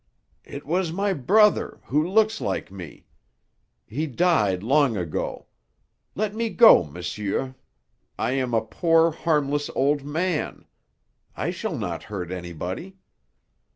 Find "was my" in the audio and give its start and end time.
0.65-1.13